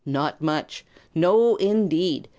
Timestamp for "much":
0.41-0.83